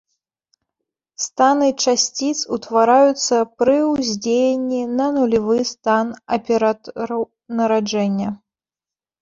[1.25, 6.07] Станы часціц утвараюцца пры ўздзеянні на нулявы стан
[6.39, 7.21] аператараў
[7.61, 8.29] нараджэння.